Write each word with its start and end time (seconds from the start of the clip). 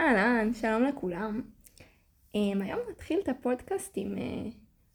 אהלן, 0.00 0.54
שלום 0.54 0.82
לכולם. 0.82 1.40
Um, 2.36 2.36
היום 2.36 2.78
נתחיל 2.90 3.20
את 3.22 3.28
הפודקאסט 3.28 3.92
עם 3.96 4.14
uh, 4.14 4.54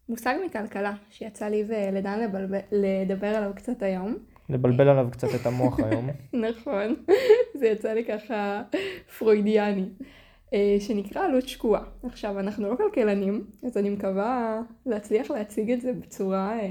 מושג 0.10 0.36
מכלכלה, 0.46 0.94
שיצא 1.10 1.46
לי 1.46 1.64
ולדן 1.68 2.20
לבלב... 2.20 2.62
לדבר 2.72 3.28
עליו 3.28 3.52
קצת 3.56 3.84
היום. 3.84 4.18
לבלבל 4.50 4.88
עליו 4.88 5.08
קצת 5.12 5.28
את 5.42 5.46
המוח 5.46 5.80
היום. 5.80 6.10
נכון, 6.50 6.96
זה 7.60 7.68
יצא 7.68 7.94
לי 7.94 8.06
ככה 8.06 8.64
פרוידיאני, 9.18 9.86
uh, 10.00 10.54
שנקרא 10.80 11.26
עלות 11.26 11.48
שקועה. 11.48 11.84
עכשיו, 12.04 12.40
אנחנו 12.40 12.70
לא 12.70 12.76
כלכלנים, 12.76 13.46
אז 13.64 13.78
אני 13.78 13.90
מקווה 13.90 14.62
להצליח 14.86 15.32
להציג 15.32 15.72
את 15.72 15.82
זה 15.82 15.94
בצורה 15.94 16.60
uh, 16.60 16.64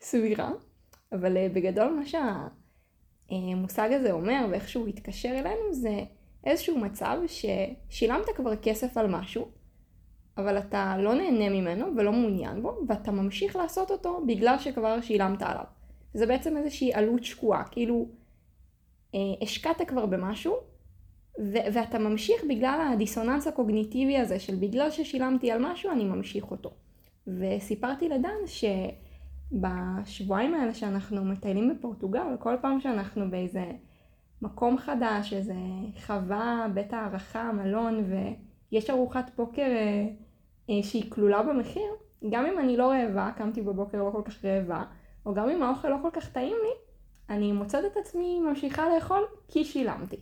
סבירה, 0.00 0.50
אבל 1.12 1.36
uh, 1.36 1.54
בגדול 1.54 1.92
מה 1.92 2.02
שהמושג 3.30 3.92
הזה 3.92 4.12
אומר 4.12 4.46
ואיך 4.50 4.68
שהוא 4.68 4.88
התקשר 4.88 5.30
אלינו 5.30 5.72
זה 5.72 6.00
איזשהו 6.44 6.78
מצב 6.78 7.18
ששילמת 7.26 8.26
כבר 8.36 8.56
כסף 8.56 8.96
על 8.96 9.06
משהו, 9.06 9.48
אבל 10.36 10.58
אתה 10.58 10.96
לא 10.98 11.14
נהנה 11.14 11.48
ממנו 11.48 11.86
ולא 11.96 12.12
מעוניין 12.12 12.62
בו, 12.62 12.78
ואתה 12.88 13.10
ממשיך 13.10 13.56
לעשות 13.56 13.90
אותו 13.90 14.24
בגלל 14.26 14.58
שכבר 14.58 15.00
שילמת 15.00 15.42
עליו. 15.42 15.64
זה 16.14 16.26
בעצם 16.26 16.56
איזושהי 16.56 16.94
עלות 16.94 17.24
שקועה, 17.24 17.64
כאילו 17.64 18.08
אה, 19.14 19.20
השקעת 19.42 19.88
כבר 19.88 20.06
במשהו, 20.06 20.54
ו- 21.40 21.66
ואתה 21.72 21.98
ממשיך 21.98 22.44
בגלל 22.48 22.90
הדיסוננס 22.92 23.46
הקוגניטיבי 23.46 24.18
הזה 24.18 24.38
של 24.38 24.54
בגלל 24.54 24.90
ששילמתי 24.90 25.50
על 25.50 25.58
משהו 25.72 25.90
אני 25.90 26.04
ממשיך 26.04 26.50
אותו. 26.50 26.70
וסיפרתי 27.26 28.08
לדן 28.08 28.36
שבשבועיים 29.52 30.54
האלה 30.54 30.74
שאנחנו 30.74 31.24
מטיילים 31.24 31.74
בפורטוגל, 31.74 32.36
כל 32.38 32.54
פעם 32.60 32.80
שאנחנו 32.80 33.30
באיזה 33.30 33.64
מקום 34.44 34.78
חדש, 34.78 35.32
איזה 35.32 35.54
חווה, 36.06 36.66
בית 36.74 36.92
הערכה, 36.92 37.52
מלון, 37.52 38.04
ויש 38.70 38.90
ארוחת 38.90 39.30
בוקר 39.36 39.62
אה, 39.62 40.06
אה, 40.70 40.82
שהיא 40.82 41.10
כלולה 41.10 41.42
במחיר, 41.42 41.92
גם 42.30 42.46
אם 42.46 42.58
אני 42.58 42.76
לא 42.76 42.90
רעבה, 42.90 43.30
קמתי 43.36 43.62
בבוקר 43.62 43.98
לא 43.98 44.10
כל 44.12 44.22
כך 44.24 44.44
רעבה, 44.44 44.84
או 45.26 45.34
גם 45.34 45.50
אם 45.50 45.62
האוכל 45.62 45.88
לא 45.88 45.96
כל 46.02 46.10
כך 46.12 46.32
טעים 46.32 46.56
לי, 46.62 46.70
אני 47.36 47.52
מוצאת 47.52 47.84
את 47.92 47.96
עצמי 47.96 48.40
ממשיכה 48.40 48.82
לאכול 48.94 49.22
כי 49.48 49.64
שילמתי. 49.64 50.16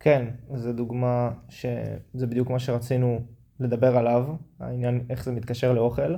כן, 0.00 0.26
זו 0.54 0.72
דוגמה 0.72 1.30
שזה 1.48 2.26
בדיוק 2.26 2.50
מה 2.50 2.58
שרצינו 2.58 3.20
לדבר 3.60 3.96
עליו, 3.96 4.26
העניין 4.60 5.00
איך 5.10 5.24
זה 5.24 5.32
מתקשר 5.32 5.72
לאוכל, 5.72 6.14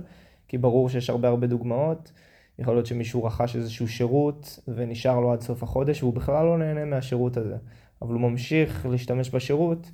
כי 0.48 0.58
ברור 0.58 0.88
שיש 0.88 1.10
הרבה 1.10 1.28
הרבה 1.28 1.46
דוגמאות. 1.46 2.12
יכול 2.58 2.74
להיות 2.74 2.86
שמישהו 2.86 3.24
רכש 3.24 3.56
איזשהו 3.56 3.88
שירות 3.88 4.58
ונשאר 4.68 5.20
לו 5.20 5.32
עד 5.32 5.40
סוף 5.40 5.62
החודש 5.62 6.02
והוא 6.02 6.14
בכלל 6.14 6.46
לא 6.46 6.58
נהנה 6.58 6.84
מהשירות 6.84 7.36
הזה, 7.36 7.56
אבל 8.02 8.14
הוא 8.14 8.20
ממשיך 8.20 8.86
להשתמש 8.90 9.30
בשירות, 9.30 9.90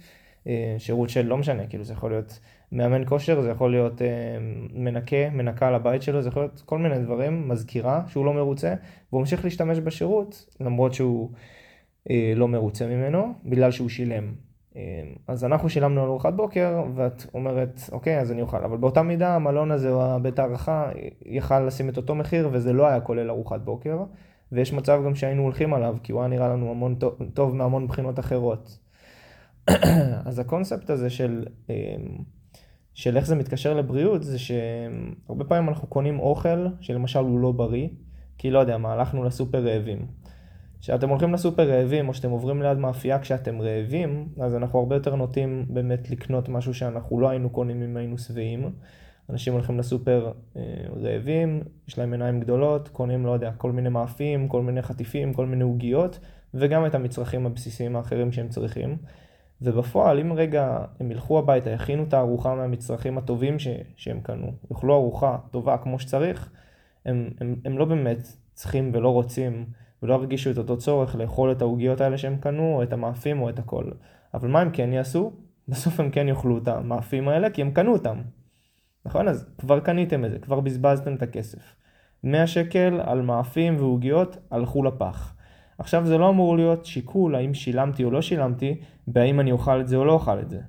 אה, 0.46 0.74
שירות 0.78 1.10
של 1.10 1.26
לא 1.26 1.38
משנה, 1.38 1.66
כאילו 1.66 1.84
זה 1.84 1.92
יכול 1.92 2.10
להיות 2.10 2.40
מאמן 2.72 3.02
כושר, 3.06 3.42
זה 3.42 3.50
יכול 3.50 3.70
להיות 3.70 4.02
אה, 4.02 4.06
מנקה, 4.74 5.30
מנקה 5.32 5.68
על 5.68 5.74
הבית 5.74 6.02
שלו, 6.02 6.22
זה 6.22 6.28
יכול 6.28 6.42
להיות 6.42 6.62
כל 6.66 6.78
מיני 6.78 6.98
דברים, 6.98 7.48
מזכירה 7.48 8.02
שהוא 8.08 8.24
לא 8.26 8.32
מרוצה, 8.32 8.74
והוא 9.12 9.20
ממשיך 9.20 9.44
להשתמש 9.44 9.78
בשירות 9.78 10.46
למרות 10.60 10.94
שהוא 10.94 11.30
אה, 12.10 12.32
לא 12.36 12.48
מרוצה 12.48 12.86
ממנו, 12.86 13.34
בגלל 13.44 13.70
שהוא 13.70 13.88
שילם. 13.88 14.34
אמ, 14.76 14.80
אז 15.28 15.44
אנחנו 15.44 15.68
שילמנו 15.68 16.02
על 16.02 16.08
ארוחת 16.08 16.34
בוקר, 16.34 16.84
ואת 16.94 17.26
אומרת, 17.34 17.80
אוקיי, 17.92 18.20
אז 18.20 18.32
אני 18.32 18.42
אוכל. 18.42 18.64
אבל 18.64 18.76
באותה 18.76 19.02
מידה 19.02 19.34
המלון 19.34 19.70
הזה 19.70 19.90
או 19.90 20.04
הבית 20.04 20.38
הערכה 20.38 20.90
יכל 21.24 21.60
לשים 21.60 21.88
את 21.88 21.96
אותו 21.96 22.14
מחיר, 22.14 22.48
וזה 22.52 22.72
לא 22.72 22.86
היה 22.86 23.00
כולל 23.00 23.30
ארוחת 23.30 23.60
בוקר. 23.60 24.04
ויש 24.52 24.72
מצב 24.72 25.02
גם 25.06 25.14
שהיינו 25.14 25.42
הולכים 25.42 25.74
עליו, 25.74 25.96
כי 26.02 26.12
הוא 26.12 26.20
היה 26.20 26.28
נראה 26.28 26.48
לנו 26.48 26.70
המון 26.70 26.94
טוב, 26.94 27.18
טוב 27.34 27.54
מהמון 27.54 27.86
בחינות 27.86 28.18
אחרות. 28.18 28.78
אז 30.26 30.38
הקונספט 30.38 30.90
הזה 30.90 31.10
של, 31.10 31.46
אמ, 31.70 31.74
של 32.94 33.16
איך 33.16 33.26
זה 33.26 33.36
מתקשר 33.36 33.74
לבריאות, 33.74 34.22
זה 34.22 34.38
שהרבה 34.38 35.44
פעמים 35.44 35.68
אנחנו 35.68 35.88
קונים 35.88 36.20
אוכל 36.20 36.66
שלמשל 36.80 37.18
הוא 37.18 37.40
לא 37.40 37.52
בריא, 37.52 37.88
כי 38.38 38.50
לא 38.50 38.58
יודע 38.58 38.78
מה, 38.78 38.92
הלכנו 38.92 39.24
לסופר 39.24 39.66
רעבים. 39.66 40.06
כשאתם 40.84 41.08
הולכים 41.08 41.32
לסופר 41.32 41.70
רעבים, 41.70 42.08
או 42.08 42.14
שאתם 42.14 42.30
עוברים 42.30 42.62
ליד 42.62 42.78
מאפייה 42.78 43.18
כשאתם 43.18 43.60
רעבים, 43.60 44.28
אז 44.40 44.54
אנחנו 44.54 44.78
הרבה 44.78 44.96
יותר 44.96 45.14
נוטים 45.14 45.66
באמת 45.68 46.10
לקנות 46.10 46.48
משהו 46.48 46.74
שאנחנו 46.74 47.20
לא 47.20 47.28
היינו 47.28 47.50
קונים 47.50 47.82
אם 47.82 47.96
היינו 47.96 48.18
שבעים. 48.18 48.72
אנשים 49.30 49.52
הולכים 49.52 49.78
לסופר 49.78 50.32
אה, 50.56 50.62
רעבים, 51.02 51.62
יש 51.88 51.98
להם 51.98 52.12
עיניים 52.12 52.40
גדולות, 52.40 52.88
קונים, 52.88 53.26
לא 53.26 53.30
יודע, 53.30 53.52
כל 53.52 53.72
מיני 53.72 53.88
מאפים, 53.88 54.48
כל 54.48 54.62
מיני 54.62 54.82
חטיפים, 54.82 55.32
כל 55.32 55.46
מיני 55.46 55.64
עוגיות, 55.64 56.18
וגם 56.54 56.86
את 56.86 56.94
המצרכים 56.94 57.46
הבסיסיים 57.46 57.96
האחרים 57.96 58.32
שהם 58.32 58.48
צריכים. 58.48 58.96
ובפועל, 59.62 60.20
אם 60.20 60.32
רגע 60.32 60.84
הם 61.00 61.10
ילכו 61.10 61.38
הביתה, 61.38 61.70
יכינו 61.70 62.02
את 62.02 62.14
הארוחה 62.14 62.54
מהמצרכים 62.54 63.18
הטובים 63.18 63.58
ש- 63.58 63.68
שהם 63.96 64.20
קנו, 64.20 64.52
יאכלו 64.70 64.94
ארוחה 64.94 65.38
טובה 65.50 65.78
כמו 65.78 65.98
שצריך, 65.98 66.50
הם, 67.06 67.30
הם, 67.40 67.56
הם 67.64 67.78
לא 67.78 67.84
באמת 67.84 68.28
צריכים 68.54 68.90
ולא 68.94 69.08
רוצים 69.08 69.66
ולא 70.04 70.14
הרגישו 70.14 70.50
את 70.50 70.58
אותו 70.58 70.76
צורך 70.76 71.16
לאכול 71.16 71.52
את 71.52 71.62
העוגיות 71.62 72.00
האלה 72.00 72.18
שהם 72.18 72.36
קנו, 72.36 72.76
או 72.76 72.82
את 72.82 72.92
המאפים, 72.92 73.42
או 73.42 73.48
את 73.48 73.58
הכל. 73.58 73.84
אבל 74.34 74.48
מה 74.48 74.60
הם 74.60 74.70
כן 74.70 74.92
יעשו? 74.92 75.32
בסוף 75.68 76.00
הם 76.00 76.10
כן 76.10 76.28
יאכלו 76.28 76.58
את 76.58 76.68
המאפים 76.68 77.28
האלה, 77.28 77.50
כי 77.50 77.62
הם 77.62 77.70
קנו 77.70 77.92
אותם. 77.92 78.18
נכון? 79.04 79.28
אז 79.28 79.46
כבר 79.58 79.80
קניתם 79.80 80.24
את 80.24 80.30
זה, 80.30 80.38
כבר 80.38 80.60
בזבזתם 80.60 81.14
את 81.14 81.22
הכסף. 81.22 81.74
100 82.24 82.46
שקל 82.46 83.00
על 83.04 83.22
מאפים 83.22 83.76
ועוגיות 83.76 84.36
הלכו 84.50 84.84
לפח. 84.84 85.34
עכשיו 85.78 86.06
זה 86.06 86.18
לא 86.18 86.28
אמור 86.28 86.56
להיות 86.56 86.86
שיקול 86.86 87.34
האם 87.34 87.54
שילמתי 87.54 88.04
או 88.04 88.10
לא 88.10 88.22
שילמתי, 88.22 88.80
בהאם 89.06 89.40
אני 89.40 89.52
אוכל 89.52 89.80
את 89.80 89.88
זה 89.88 89.96
או 89.96 90.04
לא 90.04 90.12
אוכל 90.12 90.40
את 90.40 90.50
זה. 90.50 90.60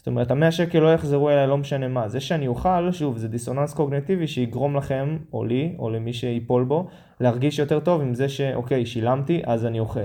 זאת 0.00 0.06
אומרת, 0.06 0.30
המאה 0.30 0.52
שקל 0.52 0.78
לא 0.78 0.94
יחזרו 0.94 1.30
אליי 1.30 1.46
לא 1.46 1.58
משנה 1.58 1.88
מה. 1.88 2.08
זה 2.08 2.20
שאני 2.20 2.46
אוכל, 2.46 2.92
שוב, 2.92 3.18
זה 3.18 3.28
דיסוננס 3.28 3.74
קוגנטיבי 3.74 4.26
שיגרום 4.26 4.76
לכם, 4.76 5.18
או 5.32 5.44
לי, 5.44 5.74
או 5.78 5.90
למי 5.90 6.12
שיפול 6.12 6.64
בו, 6.64 6.88
להרגיש 7.20 7.58
יותר 7.58 7.80
טוב 7.80 8.00
עם 8.00 8.14
זה 8.14 8.28
שאוקיי, 8.28 8.86
שילמתי, 8.86 9.42
אז 9.44 9.66
אני 9.66 9.80
אוכל. 9.80 10.00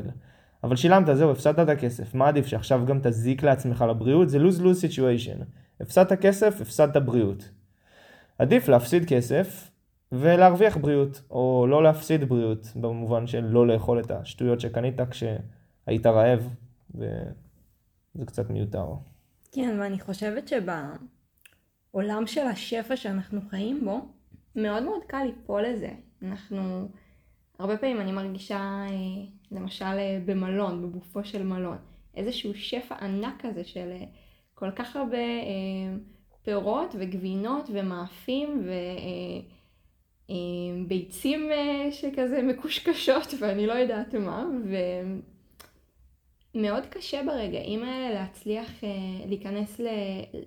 אבל 0.64 0.76
שילמת, 0.76 1.18
זהו, 1.18 1.32
הפסדת 1.32 1.60
את 1.60 1.70
הכסף. 1.70 2.16
מה 2.16 2.28
עדיף 2.28 2.48
שעכשיו 2.48 2.86
גם 2.86 3.00
תזיק 3.04 3.44
לעצמך 3.44 3.86
לבריאות? 3.90 4.30
זה 4.30 4.38
lose-lose 4.40 4.84
situation. 4.84 5.44
הפסדת 5.82 6.14
כסף, 6.14 6.62
הפסדת 6.62 6.98
בריאות. 6.98 7.50
עדיף 8.40 8.70
להפסיד 8.70 9.06
כסף 9.06 9.72
ולהרוויח 10.12 10.78
בריאות, 10.78 11.22
או 11.30 11.66
לא 11.70 11.84
להפסיד 11.84 12.30
בריאות, 12.30 12.72
במובן 12.76 13.28
של 13.28 13.46
לא 13.46 13.68
לאכול 13.68 14.00
את 14.00 14.12
השטויות 14.12 14.60
שקנית 14.60 15.02
כשהיית 15.02 16.06
רעב, 16.06 16.50
וזה 16.96 18.26
קצת 18.26 18.50
מיותר. 18.50 18.86
כן, 19.56 19.80
ואני 19.80 20.00
חושבת 20.00 20.48
שבעולם 20.48 22.28
של 22.28 22.48
השפע 22.48 22.96
שאנחנו 22.96 23.42
חיים 23.50 23.86
בו, 23.86 24.02
מאוד 24.56 24.84
מאוד 24.84 25.04
קל 25.08 25.24
ליפול 25.24 25.62
לזה. 25.62 25.90
אנחנו, 26.22 26.88
הרבה 27.60 27.78
פעמים 27.78 28.02
אני 28.02 28.12
מרגישה, 28.12 28.58
אה, 28.90 29.26
למשל 29.52 29.86
אה, 29.86 30.20
במלון, 30.26 30.82
בגופו 30.82 31.24
של 31.24 31.44
מלון, 31.44 31.78
איזשהו 32.16 32.56
שפע 32.56 32.96
ענק 32.96 33.46
כזה 33.46 33.64
של 33.64 33.92
אה, 33.92 34.04
כל 34.54 34.72
כך 34.72 34.96
הרבה 34.96 35.18
פירות 36.44 36.96
וגבינות 37.00 37.70
ומאפים 37.74 38.68
וביצים 40.30 41.50
שכזה 41.92 42.42
מקושקשות 42.42 43.34
ואני 43.40 43.68
לא 43.68 43.74
יודעת 43.74 44.16
מה, 44.16 44.46
ו... 44.66 44.76
מאוד 46.56 46.86
קשה 46.86 47.22
ברגעים 47.26 47.84
האלה 47.84 48.14
להצליח 48.14 48.84
אה, 48.84 48.90
להיכנס 49.26 49.82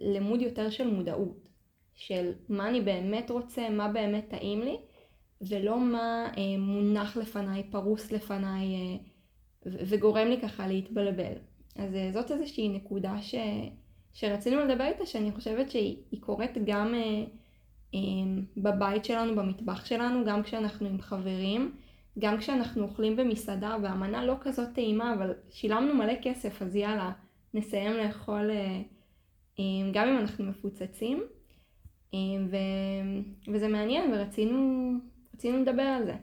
למוד 0.00 0.42
יותר 0.42 0.70
של 0.70 0.86
מודעות, 0.94 1.48
של 1.94 2.32
מה 2.48 2.68
אני 2.68 2.80
באמת 2.80 3.30
רוצה, 3.30 3.70
מה 3.70 3.88
באמת 3.88 4.28
טעים 4.28 4.62
לי, 4.62 4.76
ולא 5.40 5.80
מה 5.80 6.28
אה, 6.36 6.58
מונח 6.58 7.16
לפניי, 7.16 7.62
פרוס 7.70 8.12
לפניי, 8.12 8.74
אה, 8.74 8.96
וגורם 9.66 10.28
לי 10.28 10.40
ככה 10.40 10.66
להתבלבל. 10.66 11.32
אז 11.76 11.96
זאת 12.12 12.30
איזושהי 12.30 12.68
נקודה 12.68 13.22
ש... 13.22 13.34
שרצינו 14.12 14.64
לדבר 14.64 14.84
איתה, 14.84 15.06
שאני 15.06 15.32
חושבת 15.32 15.70
שהיא 15.70 16.20
קורית 16.20 16.58
גם 16.64 16.94
בבית 18.56 19.04
שלנו, 19.04 19.36
במטבח 19.36 19.84
שלנו, 19.84 20.24
גם 20.24 20.42
כשאנחנו 20.42 20.88
עם 20.88 21.00
חברים. 21.00 21.76
גם 22.18 22.38
כשאנחנו 22.38 22.82
אוכלים 22.82 23.16
במסעדה 23.16 23.76
והמנה 23.82 24.26
לא 24.26 24.34
כזאת 24.40 24.68
טעימה, 24.74 25.14
אבל 25.14 25.32
שילמנו 25.50 25.94
מלא 25.94 26.14
כסף, 26.22 26.62
אז 26.62 26.76
יאללה, 26.76 27.12
נסיים 27.54 27.92
לאכול 27.92 28.50
אה, 28.50 28.80
אה, 29.58 29.90
גם 29.92 30.08
אם 30.08 30.18
אנחנו 30.18 30.44
מפוצצים. 30.44 31.22
אה, 32.14 32.18
ו... 32.50 32.56
וזה 33.52 33.68
מעניין 33.68 34.12
ורצינו 34.12 34.92
לדבר 35.44 35.82
על 35.82 36.04
זה. 36.04 36.14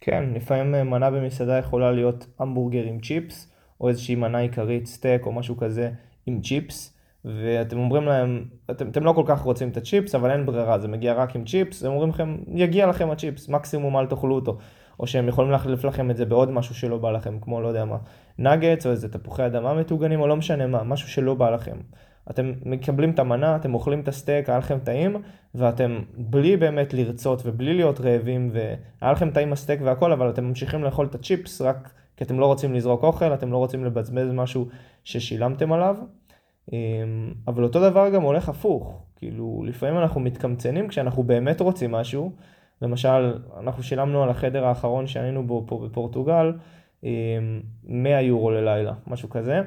כן, 0.00 0.24
לפעמים 0.34 0.90
מנה 0.90 1.10
במסעדה 1.10 1.58
יכולה 1.58 1.92
להיות 1.92 2.26
המבורגר 2.38 2.82
עם 2.82 3.00
צ'יפס, 3.00 3.52
או 3.80 3.88
איזושהי 3.88 4.14
מנה 4.14 4.38
עיקרית, 4.38 4.86
סטייק 4.86 5.26
או 5.26 5.32
משהו 5.32 5.56
כזה 5.56 5.90
עם 6.26 6.40
צ'יפס, 6.40 6.98
ואתם 7.24 7.78
אומרים 7.78 8.04
להם, 8.04 8.44
אתם, 8.70 8.88
אתם 8.88 9.04
לא 9.04 9.12
כל 9.12 9.22
כך 9.26 9.40
רוצים 9.40 9.68
את 9.68 9.76
הצ'יפס, 9.76 10.14
אבל 10.14 10.30
אין 10.30 10.46
ברירה, 10.46 10.78
זה 10.78 10.88
מגיע 10.88 11.12
רק 11.12 11.36
עם 11.36 11.44
צ'יפס, 11.44 11.84
הם 11.84 11.92
אומרים 11.92 12.10
לכם, 12.10 12.36
יגיע 12.54 12.86
לכם 12.86 13.10
הצ'יפס, 13.10 13.48
מקסימום 13.48 13.96
אל 13.96 14.06
תאכלו 14.06 14.34
אותו. 14.34 14.58
או 15.00 15.06
שהם 15.06 15.28
יכולים 15.28 15.50
להחליף 15.50 15.84
לכם 15.84 16.10
את 16.10 16.16
זה 16.16 16.24
בעוד 16.24 16.50
משהו 16.50 16.74
שלא 16.74 16.98
בא 16.98 17.10
לכם, 17.10 17.38
כמו 17.40 17.60
לא 17.60 17.68
יודע 17.68 17.84
מה, 17.84 17.96
נגץ 18.38 18.86
או 18.86 18.90
איזה 18.90 19.08
תפוחי 19.08 19.46
אדמה 19.46 19.74
מטוגנים 19.74 20.20
או 20.20 20.26
לא 20.26 20.36
משנה 20.36 20.66
מה, 20.66 20.82
משהו 20.82 21.08
שלא 21.08 21.34
בא 21.34 21.50
לכם. 21.50 21.76
אתם 22.30 22.52
מקבלים 22.64 23.10
את 23.10 23.18
המנה, 23.18 23.56
אתם 23.56 23.74
אוכלים 23.74 24.00
את 24.00 24.08
הסטייק, 24.08 24.48
היה 24.48 24.58
לכם 24.58 24.78
טעים, 24.78 25.16
ואתם 25.54 25.98
בלי 26.16 26.56
באמת 26.56 26.94
לרצות 26.94 27.42
ובלי 27.44 27.74
להיות 27.74 28.00
רעבים, 28.00 28.50
והיה 28.52 29.12
לכם 29.12 29.30
טעים 29.30 29.52
הסטייק 29.52 29.80
והכל, 29.82 30.12
אבל 30.12 30.30
אתם 30.30 30.44
ממשיכים 30.44 30.84
לאכול 30.84 31.06
את 31.06 31.14
הצ'יפס 31.14 31.60
רק 31.60 31.90
כי 32.16 32.24
אתם 32.24 32.40
לא 32.40 32.46
רוצים 32.46 32.74
לזרוק 32.74 33.02
אוכל, 33.02 33.34
אתם 33.34 33.52
לא 33.52 33.56
רוצים 33.56 33.84
לבזבז 33.84 34.30
משהו 34.32 34.68
ששילמתם 35.04 35.72
עליו. 35.72 35.96
אמ, 36.72 37.32
אבל 37.48 37.62
אותו 37.62 37.90
דבר 37.90 38.10
גם 38.10 38.22
הולך 38.22 38.48
הפוך, 38.48 39.02
כאילו 39.16 39.64
לפעמים 39.66 39.98
אנחנו 39.98 40.20
מתקמצנים 40.20 40.88
כשאנחנו 40.88 41.22
באמת 41.22 41.60
רוצים 41.60 41.92
משהו, 41.92 42.32
למשל 42.82 43.38
אנחנו 43.60 43.82
שילמנו 43.82 44.22
על 44.22 44.30
החדר 44.30 44.64
האחרון 44.64 45.06
שהיינו 45.06 45.46
בו 45.46 45.64
פה 45.66 45.86
בפורטוגל 45.88 46.52
100 47.02 48.20
אמ, 48.20 48.26
יורו 48.26 48.50
ללילה, 48.50 48.92
משהו 49.06 49.30
כזה, 49.30 49.62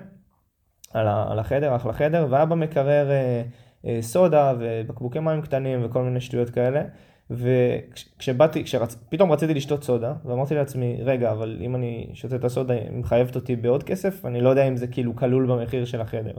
על 0.94 1.40
החדר, 1.40 1.76
אחלה 1.76 1.94
חדר, 1.94 2.28
והיה 2.30 2.46
במקרר 2.46 3.12
אה, 3.12 3.44
אה, 3.86 3.98
סודה 4.02 4.54
ובקבוקי 4.60 5.20
מים 5.20 5.42
קטנים 5.42 5.80
וכל 5.84 6.04
מיני 6.04 6.22
שטויות 6.22 6.50
כאלה. 6.50 6.82
וכשבאתי, 7.30 8.64
כשפתאום 8.64 9.32
רציתי 9.32 9.54
לשתות 9.54 9.84
סודה, 9.84 10.14
ואמרתי 10.26 10.56
לעצמי, 10.56 10.98
רגע, 11.04 11.32
אבל 11.32 11.58
אם 11.62 11.76
אני 11.76 12.10
שותה 12.14 12.36
את 12.36 12.44
הסודה, 12.44 12.74
היא 12.74 12.92
מחייבת 12.92 13.36
אותי 13.36 13.56
בעוד 13.56 13.84
כסף, 13.84 14.26
אני 14.26 14.42
לא 14.42 14.50
יודע 14.50 14.68
אם 14.68 14.78
זה 14.78 14.88
כאילו 14.88 15.16
כלול 15.16 15.48
במחיר 15.52 15.86
של 15.86 16.02
החדר. 16.02 16.34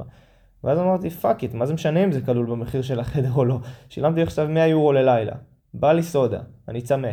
ואז 0.65 0.79
אמרתי, 0.79 1.11
fuck 1.11 1.43
it, 1.43 1.55
מה 1.55 1.67
זה 1.67 1.75
משנה 1.75 2.05
אם 2.05 2.13
זה 2.13 2.21
כלול 2.21 2.47
במחיר 2.47 2.83
של 2.83 3.01
החדר 3.01 3.33
או 3.37 3.45
לא? 3.45 3.59
שילמתי 3.89 4.23
עכשיו 4.23 4.49
100 4.49 4.67
יורו 4.67 4.93
ללילה, 4.93 5.33
בא 5.75 5.93
לי 5.93 6.03
סודה, 6.03 6.41
אני 6.69 6.81
צמא. 6.81 7.11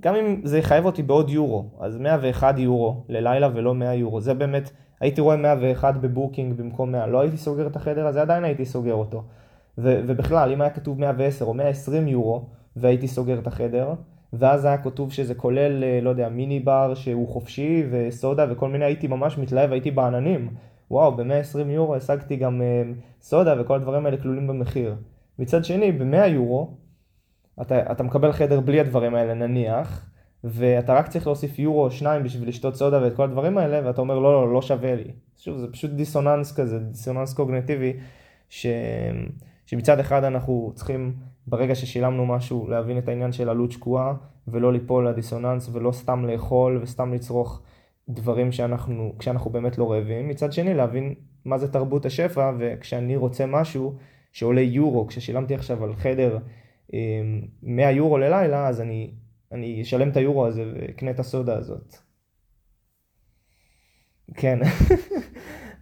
גם 0.00 0.14
אם 0.14 0.40
זה 0.44 0.58
יחייב 0.58 0.84
אותי 0.84 1.02
בעוד 1.02 1.30
יורו, 1.30 1.70
אז 1.80 1.96
101 1.96 2.58
יורו 2.58 3.04
ללילה 3.08 3.48
ולא 3.54 3.74
100 3.74 3.94
יורו, 3.94 4.20
זה 4.20 4.34
באמת, 4.34 4.70
הייתי 5.00 5.20
רואה 5.20 5.36
101 5.36 5.96
בבוקינג 5.96 6.52
במקום 6.56 6.92
100, 6.92 7.06
לא 7.06 7.20
הייתי 7.20 7.36
סוגר 7.36 7.66
את 7.66 7.76
החדר 7.76 8.06
הזה, 8.06 8.22
עדיין 8.22 8.44
הייתי 8.44 8.64
סוגר 8.64 8.94
אותו. 8.94 9.22
ו- 9.78 10.00
ובכלל, 10.06 10.52
אם 10.52 10.60
היה 10.60 10.70
כתוב 10.70 11.00
110 11.00 11.44
או 11.44 11.54
120 11.54 12.08
יורו, 12.08 12.44
והייתי 12.76 13.08
סוגר 13.08 13.38
את 13.38 13.46
החדר, 13.46 13.94
ואז 14.32 14.64
היה 14.64 14.78
כתוב 14.78 15.12
שזה 15.12 15.34
כולל, 15.34 15.84
אה, 15.84 15.98
לא 16.02 16.10
יודע, 16.10 16.28
מיני 16.28 16.60
בר 16.60 16.94
שהוא 16.94 17.28
חופשי 17.28 17.86
וסודה 17.90 18.46
וכל 18.50 18.68
מיני, 18.68 18.84
הייתי 18.84 19.06
ממש 19.06 19.38
מתלהב, 19.38 19.72
הייתי 19.72 19.90
בעננים. 19.90 20.48
וואו, 20.90 21.16
ב-120 21.16 21.58
יורו 21.66 21.94
השגתי 21.94 22.36
גם 22.36 22.60
uh, 22.60 23.00
סודה 23.22 23.54
וכל 23.60 23.74
הדברים 23.74 24.06
האלה 24.06 24.16
כלולים 24.16 24.46
במחיר. 24.46 24.94
מצד 25.38 25.64
שני, 25.64 25.92
ב-100 25.92 26.26
יורו, 26.26 26.70
אתה, 27.62 27.92
אתה 27.92 28.02
מקבל 28.02 28.32
חדר 28.32 28.60
בלי 28.60 28.80
הדברים 28.80 29.14
האלה 29.14 29.34
נניח, 29.34 30.10
ואתה 30.44 30.94
רק 30.94 31.08
צריך 31.08 31.26
להוסיף 31.26 31.58
יורו 31.58 31.84
או 31.84 31.90
שניים 31.90 32.22
בשביל 32.22 32.48
לשתות 32.48 32.76
סודה 32.76 33.02
ואת 33.02 33.16
כל 33.16 33.22
הדברים 33.22 33.58
האלה, 33.58 33.86
ואתה 33.86 34.00
אומר 34.00 34.18
לא, 34.18 34.32
לא, 34.32 34.52
לא 34.52 34.62
שווה 34.62 34.94
לי. 34.94 35.10
שוב, 35.36 35.58
זה 35.58 35.72
פשוט 35.72 35.90
דיסוננס 35.90 36.56
כזה, 36.56 36.78
דיסוננס 36.78 37.34
קוגנטיבי, 37.34 37.92
ש... 38.48 38.66
שמצד 39.66 40.00
אחד 40.00 40.24
אנחנו 40.24 40.72
צריכים 40.74 41.14
ברגע 41.46 41.74
ששילמנו 41.74 42.26
משהו 42.26 42.68
להבין 42.68 42.98
את 42.98 43.08
העניין 43.08 43.32
של 43.32 43.48
עלות 43.48 43.72
שקועה 43.72 44.14
ולא 44.48 44.72
ליפול 44.72 45.08
לדיסוננס 45.08 45.70
ולא 45.72 45.92
סתם 45.92 46.24
לאכול 46.26 46.80
וסתם 46.82 47.14
לצרוך 47.14 47.62
דברים 48.08 48.52
שאנחנו, 48.52 49.14
כשאנחנו 49.18 49.50
באמת 49.50 49.78
לא 49.78 49.92
רעבים. 49.92 50.28
מצד 50.28 50.52
שני 50.52 50.74
להבין 50.74 51.14
מה 51.44 51.58
זה 51.58 51.72
תרבות 51.72 52.06
השפע 52.06 52.52
וכשאני 52.58 53.16
רוצה 53.16 53.46
משהו 53.46 53.94
שעולה 54.32 54.60
יורו, 54.60 55.06
כששילמתי 55.06 55.54
עכשיו 55.54 55.84
על 55.84 55.94
חדר 55.94 56.38
100 56.92 57.90
אמ, 57.90 57.96
יורו 57.96 58.18
ללילה 58.18 58.68
אז 58.68 58.80
אני, 58.80 59.14
אני 59.52 59.82
אשלם 59.82 60.08
את 60.08 60.16
היורו 60.16 60.46
הזה 60.46 60.72
ואקנה 60.74 61.10
את 61.10 61.18
הסודה 61.18 61.56
הזאת. 61.56 61.96
כן. 64.34 64.58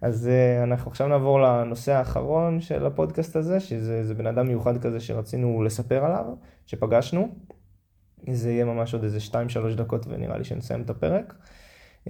אז 0.01 0.29
uh, 0.29 0.63
אנחנו 0.63 0.91
עכשיו 0.91 1.07
נעבור 1.07 1.39
לנושא 1.41 1.91
האחרון 1.91 2.61
של 2.61 2.85
הפודקאסט 2.85 3.35
הזה, 3.35 3.59
שזה 3.59 4.13
בן 4.13 4.27
אדם 4.27 4.47
מיוחד 4.47 4.77
כזה 4.77 4.99
שרצינו 4.99 5.63
לספר 5.63 6.05
עליו, 6.05 6.25
שפגשנו. 6.65 7.35
זה 8.31 8.51
יהיה 8.51 8.65
ממש 8.65 8.93
עוד 8.93 9.03
איזה 9.03 9.19
2-3 9.31 9.75
דקות 9.75 10.05
ונראה 10.07 10.37
לי 10.37 10.43
שנסיים 10.43 10.81
את 10.81 10.89
הפרק. 10.89 11.33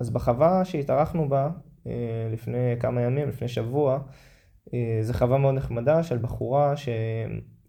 אז 0.00 0.10
בחווה 0.10 0.64
שהתארחנו 0.64 1.28
בה 1.28 1.50
uh, 1.84 1.88
לפני 2.32 2.76
כמה 2.80 3.02
ימים, 3.02 3.28
לפני 3.28 3.48
שבוע, 3.48 3.98
uh, 4.68 4.72
זו 5.02 5.12
חווה 5.12 5.38
מאוד 5.38 5.54
נחמדה 5.54 6.02
של 6.02 6.18
בחורה 6.18 6.76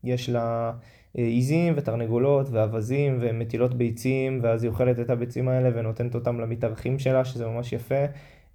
שיש 0.01 0.30
לה 0.30 0.71
עיזים 1.13 1.74
ותרנגולות 1.77 2.48
ואווזים 2.51 3.18
ומטילות 3.21 3.74
ביצים, 3.74 4.39
ואז 4.44 4.63
היא 4.63 4.69
אוכלת 4.69 5.00
את 5.00 5.09
הביצים 5.09 5.48
האלה 5.48 5.69
ונותנת 5.74 6.15
אותם 6.15 6.39
למתארחים 6.39 7.00
שלה, 7.00 7.25
שזה 7.25 7.48
ממש 7.48 7.74
יפה. 7.74 8.06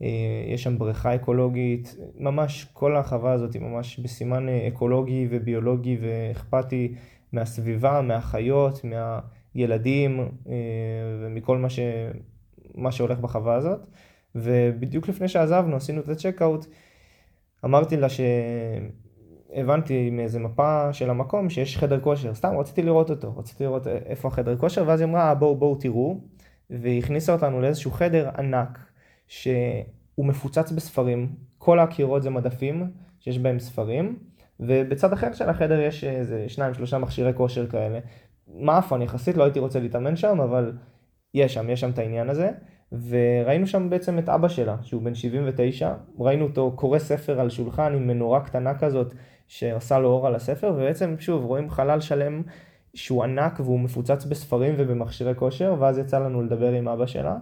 אה, 0.02 0.08
יש 0.46 0.62
שם 0.62 0.78
בריכה 0.78 1.14
אקולוגית, 1.14 1.96
ממש 2.18 2.66
כל 2.72 2.96
החווה 2.96 3.32
הזאת 3.32 3.54
היא 3.54 3.62
ממש 3.62 3.98
בסימן 3.98 4.48
אה, 4.48 4.68
אקולוגי 4.68 5.26
וביולוגי 5.30 5.98
ואכפתי 6.00 6.94
מהסביבה, 7.32 8.02
מהחיות, 8.02 8.80
מהילדים 9.54 10.20
אה, 10.20 10.54
ומכל 11.20 11.58
מה, 11.58 11.70
ש... 11.70 11.80
מה 12.74 12.92
שהולך 12.92 13.18
בחווה 13.18 13.54
הזאת. 13.54 13.86
ובדיוק 14.34 15.08
לפני 15.08 15.28
שעזבנו, 15.28 15.76
עשינו 15.76 16.00
את 16.00 16.08
הצ'קאוט, 16.08 16.66
אמרתי 17.64 17.96
לה 17.96 18.08
שהבנתי 19.54 20.10
מאיזה 20.10 20.38
מפה 20.38 20.92
של 20.92 21.10
המקום 21.10 21.50
שיש 21.50 21.78
חדר 21.78 22.00
כושר, 22.00 22.34
סתם 22.34 22.58
רציתי 22.58 22.82
לראות 22.82 23.10
אותו, 23.10 23.36
רציתי 23.36 23.64
לראות 23.64 23.86
איפה 23.86 24.28
החדר 24.28 24.56
כושר, 24.56 24.84
ואז 24.86 25.00
היא 25.00 25.08
אמרה 25.08 25.34
בואו 25.34 25.56
בואו 25.56 25.74
תראו, 25.74 26.20
והיא 26.70 26.98
הכניסה 26.98 27.32
אותנו 27.32 27.60
לאיזשהו 27.60 27.90
חדר 27.90 28.30
ענק. 28.38 28.78
שהוא 29.28 30.26
מפוצץ 30.26 30.72
בספרים, 30.72 31.28
כל 31.58 31.78
הקירות 31.78 32.22
זה 32.22 32.30
מדפים 32.30 32.90
שיש 33.20 33.38
בהם 33.38 33.58
ספרים, 33.58 34.18
ובצד 34.60 35.12
אחר 35.12 35.32
של 35.32 35.48
החדר 35.48 35.80
יש 35.80 36.04
איזה 36.04 36.44
שניים 36.48 36.74
שלושה 36.74 36.98
מכשירי 36.98 37.34
כושר 37.34 37.66
כאלה. 37.66 37.98
מאפן 38.54 39.02
יחסית, 39.02 39.36
לא 39.36 39.44
הייתי 39.44 39.58
רוצה 39.58 39.80
להתאמן 39.80 40.16
שם, 40.16 40.40
אבל 40.40 40.72
יש 41.34 41.54
שם, 41.54 41.70
יש 41.70 41.80
שם 41.80 41.90
את 41.90 41.98
העניין 41.98 42.30
הזה. 42.30 42.50
וראינו 42.92 43.66
שם 43.66 43.90
בעצם 43.90 44.18
את 44.18 44.28
אבא 44.28 44.48
שלה, 44.48 44.76
שהוא 44.82 45.02
בן 45.02 45.14
79, 45.14 45.94
ראינו 46.18 46.44
אותו 46.44 46.72
קורא 46.76 46.98
ספר 46.98 47.40
על 47.40 47.50
שולחן 47.50 47.92
עם 47.94 48.06
מנורה 48.06 48.40
קטנה 48.40 48.78
כזאת 48.78 49.14
שעושה 49.48 49.98
לו 49.98 50.08
אור 50.08 50.26
על 50.26 50.34
הספר, 50.34 50.72
ובעצם 50.76 51.14
שוב 51.18 51.44
רואים 51.44 51.70
חלל 51.70 52.00
שלם 52.00 52.42
שהוא 52.94 53.24
ענק 53.24 53.60
והוא 53.60 53.80
מפוצץ 53.80 54.24
בספרים 54.24 54.74
ובמכשירי 54.78 55.34
כושר, 55.34 55.74
ואז 55.78 55.98
יצא 55.98 56.18
לנו 56.18 56.42
לדבר 56.42 56.72
עם 56.72 56.88
אבא 56.88 57.06
שלה. 57.06 57.36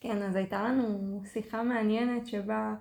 כן, 0.00 0.22
אז 0.22 0.36
הייתה 0.36 0.62
לנו 0.62 1.20
שיחה 1.32 1.62
מעניינת 1.62 2.26
שבה 2.26 2.74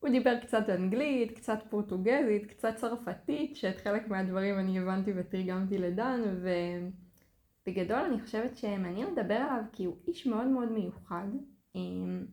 הוא 0.00 0.10
דיבר 0.10 0.34
קצת 0.42 0.70
אנגלית, 0.70 1.32
קצת 1.32 1.58
פורטוגזית, 1.70 2.46
קצת 2.46 2.74
צרפתית, 2.74 3.56
שאת 3.56 3.80
חלק 3.80 4.08
מהדברים 4.08 4.58
אני 4.58 4.78
הבנתי 4.78 5.12
ותרגמתי 5.16 5.78
לדן, 5.78 6.20
ובגדול 7.66 7.98
אני 7.98 8.20
חושבת 8.20 8.56
שמעניין 8.56 9.08
לדבר 9.12 9.34
עליו 9.34 9.64
כי 9.72 9.84
הוא 9.84 9.96
איש 10.08 10.26
מאוד 10.26 10.46
מאוד 10.46 10.72
מיוחד, 10.72 11.26
אמ, 11.74 12.26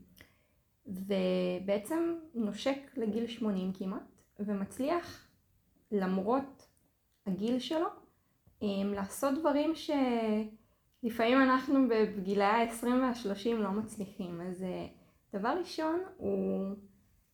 ובעצם 0.87 2.15
נושק 2.35 2.77
לגיל 2.97 3.27
80 3.27 3.73
כמעט, 3.73 4.21
ומצליח 4.39 5.27
למרות 5.91 6.67
הגיל 7.27 7.59
שלו 7.59 7.87
אמ, 8.61 8.93
לעשות 8.93 9.39
דברים 9.39 9.75
ש... 9.75 9.91
לפעמים 11.03 11.41
אנחנו 11.41 11.87
בגילאי 11.89 12.45
ה-20 12.45 12.85
וה-30 12.87 13.53
לא 13.55 13.71
מצליחים. 13.71 14.41
אז 14.41 14.63
אה, 14.63 14.87
דבר 15.33 15.55
ראשון, 15.59 15.99
הוא 16.17 16.75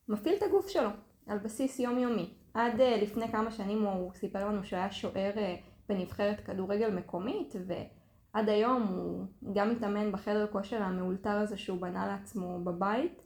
מפעיל 0.08 0.34
את 0.34 0.42
הגוף 0.42 0.68
שלו 0.68 0.90
על 1.26 1.38
בסיס 1.38 1.78
יומיומי. 1.78 2.34
עד 2.54 2.80
אה, 2.80 2.96
לפני 3.02 3.28
כמה 3.28 3.50
שנים 3.50 3.86
הוא 3.86 4.12
סיפר 4.14 4.48
לנו 4.48 4.64
שהוא 4.64 4.78
היה 4.78 4.90
שוער 4.90 5.32
אה, 5.36 5.56
בנבחרת 5.88 6.40
כדורגל 6.40 6.90
מקומית, 6.90 7.54
ועד 7.66 8.48
היום 8.48 8.82
הוא 8.82 9.26
גם 9.54 9.70
מתאמן 9.70 10.12
בחדר 10.12 10.46
כושר 10.46 10.82
המאולתר 10.82 11.30
הזה 11.30 11.56
שהוא 11.56 11.80
בנה 11.80 12.06
לעצמו 12.06 12.64
בבית, 12.64 13.22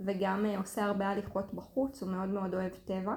וגם 0.00 0.46
עושה 0.58 0.84
הרבה 0.84 1.08
הליכות 1.08 1.54
בחוץ, 1.54 2.02
הוא 2.02 2.12
מאוד 2.12 2.28
מאוד 2.28 2.54
אוהב 2.54 2.72
טבע. 2.84 3.14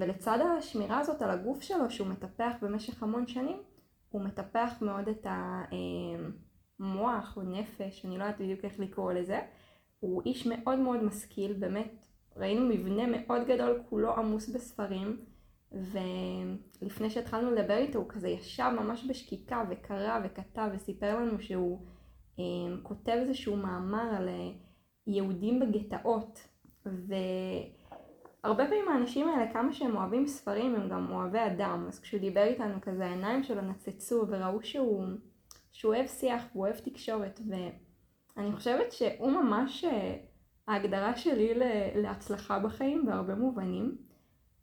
ולצד 0.00 0.38
השמירה 0.58 0.98
הזאת 0.98 1.22
על 1.22 1.30
הגוף 1.30 1.60
שלו 1.60 1.90
שהוא 1.90 2.08
מטפח 2.08 2.52
במשך 2.62 3.02
המון 3.02 3.26
שנים, 3.26 3.62
הוא 4.08 4.22
מטפח 4.22 4.74
מאוד 4.82 5.08
את 5.08 5.26
המוח 6.80 7.36
או 7.36 7.42
נפש, 7.42 8.04
אני 8.04 8.18
לא 8.18 8.24
יודעת 8.24 8.40
בדיוק 8.40 8.64
איך 8.64 8.80
לקרוא 8.80 9.12
לזה. 9.12 9.40
הוא 10.00 10.22
איש 10.26 10.46
מאוד 10.46 10.78
מאוד 10.78 11.02
משכיל, 11.04 11.52
באמת, 11.52 12.06
ראינו 12.36 12.66
מבנה 12.66 13.02
מאוד 13.06 13.46
גדול, 13.46 13.82
כולו 13.88 14.16
עמוס 14.16 14.48
בספרים, 14.48 15.20
ולפני 15.72 17.10
שהתחלנו 17.10 17.50
לדבר 17.50 17.76
איתו 17.76 17.98
הוא 17.98 18.08
כזה 18.08 18.28
ישב 18.28 18.70
ממש 18.80 19.06
בשקיקה 19.08 19.64
וקרא 19.70 20.20
וכתב 20.24 20.68
וסיפר 20.74 21.16
לנו 21.20 21.40
שהוא 21.40 21.86
אה, 22.38 22.44
כותב 22.82 23.12
איזשהו 23.20 23.56
מאמר 23.56 24.14
על 24.16 24.28
אה, 24.28 24.50
יהודים 25.06 25.60
בגטאות, 25.60 26.48
ו... 26.86 27.14
הרבה 28.44 28.64
פעמים 28.66 28.88
האנשים 28.88 29.28
האלה, 29.28 29.52
כמה 29.52 29.72
שהם 29.72 29.96
אוהבים 29.96 30.26
ספרים, 30.26 30.74
הם 30.74 30.88
גם 30.88 31.12
אוהבי 31.12 31.38
אדם. 31.46 31.84
אז 31.88 32.00
כשהוא 32.00 32.20
דיבר 32.20 32.42
איתנו 32.44 32.80
כזה, 32.82 33.06
העיניים 33.06 33.42
שלו 33.42 33.62
נצצו 33.62 34.24
וראו 34.28 34.62
שהוא, 34.62 35.04
שהוא 35.72 35.94
אוהב 35.94 36.06
שיח 36.06 36.42
והוא 36.52 36.66
אוהב 36.66 36.76
תקשורת. 36.76 37.40
ואני 37.48 38.52
חושבת 38.52 38.92
שהוא 38.92 39.30
ממש 39.30 39.84
אה, 39.84 40.16
ההגדרה 40.68 41.16
שלי 41.16 41.54
להצלחה 41.94 42.58
בחיים 42.58 43.06
בהרבה 43.06 43.34
מובנים, 43.34 43.96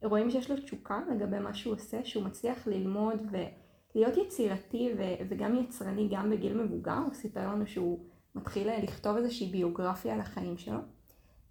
רואים 0.04 0.32
שיש 0.32 0.52
לו 0.52 0.58
תשוקה 0.58 1.00
לגבי 1.16 1.40
מה 1.40 1.54
שהוא 1.54 1.74
עושה, 1.74 2.06
שהוא 2.06 2.24
מצליח 2.24 2.68
ללמוד 2.68 3.22
ולהיות 3.32 4.18
יצירתי 4.18 4.94
ו- 4.98 5.26
וגם 5.30 5.56
יצרני 5.56 6.10
גם 6.12 6.30
בגיל 6.30 6.64
מבוגר, 6.64 6.98
הוא 7.06 7.14
סיפר 7.14 7.48
לנו 7.48 7.68
שהוא 7.68 8.00
מתחיל 8.36 8.70
לכתוב 8.84 9.18
איזושהי 9.18 9.52
ביוגרפיה 9.52 10.14
על 10.14 10.20
החיים 10.20 10.58
שלו. 10.58 10.80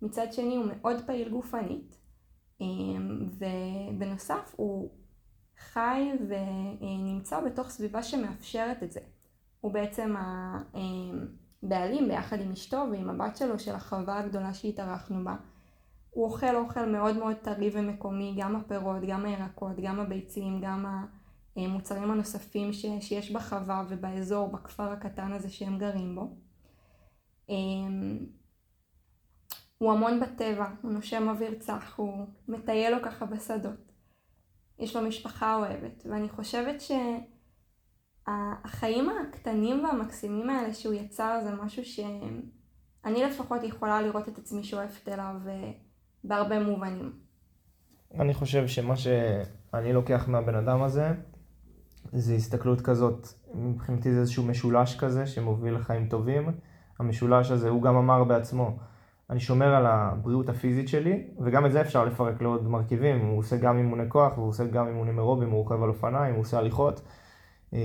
מצד 0.02 0.32
שני 0.32 0.56
הוא 0.56 0.64
מאוד 0.66 0.96
פעיל 1.06 1.28
גופנית, 1.28 1.96
אמ, 2.60 3.26
ובנוסף 3.38 4.54
הוא 4.56 4.90
חי 5.58 6.10
ונמצא 6.28 7.40
בתוך 7.40 7.70
סביבה 7.70 8.02
שמאפשרת 8.02 8.82
את 8.82 8.92
זה. 8.92 9.00
הוא 9.60 9.72
בעצם 9.72 10.14
הבעלים 11.62 12.08
ביחד 12.08 12.40
עם 12.40 12.52
אשתו 12.52 12.84
ועם 12.90 13.10
הבת 13.10 13.36
שלו 13.36 13.58
של 13.58 13.74
החווה 13.74 14.18
הגדולה 14.18 14.54
שהתארחנו 14.54 15.24
בה. 15.24 15.36
הוא 16.14 16.24
אוכל 16.24 16.56
אוכל 16.56 16.86
מאוד 16.86 17.16
מאוד 17.16 17.36
טרי 17.36 17.70
ומקומי, 17.72 18.34
גם 18.38 18.56
הפירות, 18.56 19.02
גם 19.08 19.24
הירקות, 19.24 19.76
גם 19.82 20.00
הביצים, 20.00 20.60
גם 20.60 21.06
המוצרים 21.56 22.10
הנוספים 22.10 22.72
ש, 22.72 22.86
שיש 23.00 23.30
בחווה 23.30 23.84
ובאזור, 23.88 24.48
בכפר 24.48 24.92
הקטן 24.92 25.32
הזה 25.32 25.50
שהם 25.50 25.78
גרים 25.78 26.14
בו. 26.14 26.36
אמ, 27.48 28.26
הוא 29.78 29.92
המון 29.92 30.20
בטבע, 30.20 30.66
הוא 30.82 30.92
נושם 30.92 31.28
אוויר 31.28 31.54
צח, 31.58 31.94
הוא 31.96 32.26
מטייל 32.48 32.94
לו 32.94 33.02
ככה 33.04 33.26
בשדות. 33.26 33.92
יש 34.78 34.96
לו 34.96 35.02
משפחה 35.02 35.56
אוהבת, 35.56 36.06
ואני 36.10 36.28
חושבת 36.28 36.82
שהחיים 38.26 39.08
הקטנים 39.08 39.84
והמקסימים 39.84 40.50
האלה 40.50 40.74
שהוא 40.74 40.94
יצר 40.94 41.40
זה 41.44 41.54
משהו 41.54 41.84
שאני 41.84 43.24
לפחות 43.24 43.62
יכולה 43.62 44.02
לראות 44.02 44.28
את 44.28 44.38
עצמי 44.38 44.64
שואפת 44.64 45.08
אליו 45.08 45.34
בהרבה 46.24 46.60
מובנים. 46.60 47.12
אני 48.20 48.34
חושב 48.34 48.66
שמה 48.66 48.96
שאני 48.96 49.92
לוקח 49.92 50.24
מהבן 50.28 50.54
אדם 50.54 50.82
הזה, 50.82 51.12
זה 52.12 52.34
הסתכלות 52.34 52.80
כזאת, 52.80 53.28
מבחינתי 53.54 54.12
זה 54.12 54.20
איזשהו 54.20 54.44
משולש 54.44 54.96
כזה 54.96 55.26
שמוביל 55.26 55.74
לחיים 55.74 56.08
טובים. 56.08 56.48
המשולש 56.98 57.50
הזה, 57.50 57.68
הוא 57.68 57.82
גם 57.82 57.96
אמר 57.96 58.24
בעצמו, 58.24 58.78
אני 59.30 59.40
שומר 59.40 59.74
על 59.74 59.86
הבריאות 59.86 60.48
הפיזית 60.48 60.88
שלי, 60.88 61.26
וגם 61.44 61.66
את 61.66 61.72
זה 61.72 61.80
אפשר 61.80 62.04
לפרק 62.04 62.42
לעוד 62.42 62.68
מרכיבים, 62.68 63.26
הוא 63.26 63.38
עושה 63.38 63.56
גם 63.56 63.78
אימוני 63.78 64.04
כוח, 64.08 64.38
והוא 64.38 64.48
עושה 64.48 64.64
גם 64.64 64.86
אימונים 64.86 65.18
אירובים, 65.18 65.50
הוא 65.50 65.58
רוכב 65.58 65.82
על 65.82 65.88
אופניים, 65.88 66.34
הוא 66.34 66.42
עושה 66.42 66.58
הליכות, 66.58 67.02
אמ, 67.72 67.78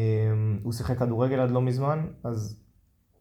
הוא 0.63 0.73
שיחק 0.73 0.97
כדורגל 0.97 1.39
עד 1.39 1.51
לא 1.51 1.61
מזמן, 1.61 2.07
אז 2.23 2.63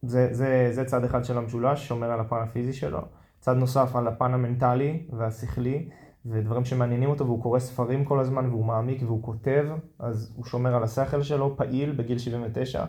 זה, 0.01 0.27
זה, 0.31 0.69
זה 0.71 0.85
צד 0.85 1.03
אחד 1.03 1.25
של 1.25 1.37
המשולש, 1.37 1.87
שומר 1.87 2.11
על 2.11 2.19
הפן 2.19 2.41
הפיזי 2.43 2.73
שלו. 2.73 3.01
צד 3.39 3.57
נוסף 3.57 3.95
על 3.95 4.07
הפן 4.07 4.33
המנטלי 4.33 5.03
והשכלי, 5.17 5.89
ודברים 6.25 6.65
שמעניינים 6.65 7.09
אותו, 7.09 7.25
והוא 7.25 7.43
קורא 7.43 7.59
ספרים 7.59 8.05
כל 8.05 8.19
הזמן, 8.19 8.45
והוא 8.45 8.65
מעמיק 8.65 9.01
והוא 9.03 9.23
כותב, 9.23 9.65
אז 9.99 10.33
הוא 10.35 10.45
שומר 10.45 10.75
על 10.75 10.83
השכל 10.83 11.21
שלו, 11.21 11.57
פעיל 11.57 11.91
בגיל 11.91 12.17
79, 12.17 12.85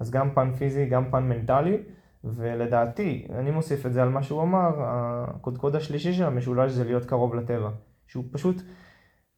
אז 0.00 0.10
גם 0.10 0.30
פן 0.34 0.52
פיזי, 0.54 0.86
גם 0.86 1.10
פן 1.10 1.28
מנטלי. 1.28 1.78
ולדעתי, 2.24 3.26
אני 3.34 3.50
מוסיף 3.50 3.86
את 3.86 3.92
זה 3.92 4.02
על 4.02 4.08
מה 4.08 4.22
שהוא 4.22 4.42
אמר, 4.42 4.70
הקודקוד 4.78 5.76
השלישי 5.76 6.12
של 6.12 6.24
המשולש 6.24 6.72
זה 6.72 6.84
להיות 6.84 7.04
קרוב 7.04 7.34
לטבע. 7.34 7.70
שהוא 8.06 8.24
פשוט 8.32 8.62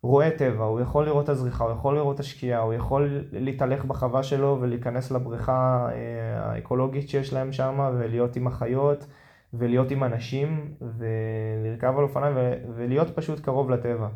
רואה 0.03 0.31
טבע, 0.39 0.65
הוא 0.65 0.81
יכול 0.81 1.07
לראות 1.07 1.25
את 1.25 1.29
הזריחה, 1.29 1.65
הוא 1.65 1.73
יכול 1.73 1.95
לראות 1.95 2.15
את 2.15 2.21
השקיעה, 2.21 2.61
הוא 2.61 2.75
יכול 2.75 3.25
להתהלך 3.33 3.85
בחווה 3.85 4.23
שלו 4.23 4.59
ולהיכנס 4.61 5.11
לבריכה 5.11 5.89
אה, 5.93 6.51
האקולוגית 6.51 7.09
שיש 7.09 7.33
להם 7.33 7.53
שם 7.53 7.91
ולהיות 7.99 8.37
עם 8.37 8.47
החיות 8.47 9.07
ולהיות 9.55 9.91
עם 9.91 10.05
אנשים 10.05 10.75
ולרכב 10.81 11.95
על 11.99 12.05
אופניים 12.05 12.37
ולהיות 12.77 13.17
פשוט 13.17 13.41
קרוב 13.41 13.71
לטבע. 13.71 14.09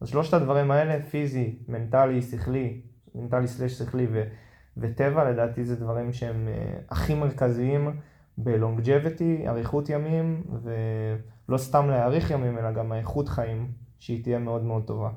אז 0.00 0.08
שלושת 0.08 0.34
הדברים 0.34 0.70
האלה, 0.70 1.02
פיזי, 1.02 1.58
מנטלי, 1.68 2.22
שכלי, 2.22 2.80
מנטלי 3.14 3.46
סלש 3.46 3.72
שכלי 3.72 4.06
ו... 4.10 4.24
וטבע 4.76 5.30
לדעתי 5.30 5.64
זה 5.64 5.76
דברים 5.76 6.12
שהם 6.12 6.48
אה, 6.48 6.78
הכי 6.90 7.14
מרכזיים 7.14 7.96
בלונגג'ביטי, 8.38 9.48
אריכות 9.48 9.88
ימים, 9.88 10.44
ולא 10.62 11.58
סתם 11.58 11.88
להאריך 11.88 12.30
ימים, 12.30 12.58
אלא 12.58 12.72
גם 12.72 12.92
האיכות 12.92 13.28
חיים, 13.28 13.72
שהיא 13.98 14.22
תהיה 14.22 14.38
מאוד 14.38 14.64
מאוד 14.64 14.86
טובה. 14.86 15.10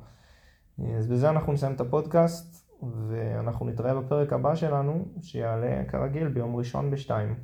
אז 0.98 1.06
בזה 1.06 1.30
אנחנו 1.30 1.52
נסיים 1.52 1.72
את 1.72 1.80
הפודקאסט, 1.80 2.70
ואנחנו 3.08 3.66
נתראה 3.66 4.00
בפרק 4.00 4.32
הבא 4.32 4.54
שלנו, 4.54 5.04
שיעלה 5.22 5.84
כרגיל 5.88 6.28
ביום 6.28 6.56
ראשון 6.56 6.90
בשתיים. 6.90 7.34